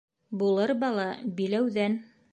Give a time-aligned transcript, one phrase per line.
[0.43, 1.07] Булыр бала
[1.41, 2.03] биләүҙән.